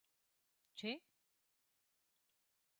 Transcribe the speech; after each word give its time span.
Che? 0.77 0.91